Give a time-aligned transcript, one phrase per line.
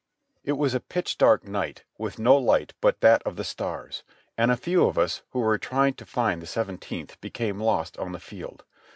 [0.43, 4.01] It was a pitch dark night, with no hght but that of the stars,
[4.35, 8.11] and a few of us who were trying to find the Seventeenth became lost on
[8.11, 8.63] the field.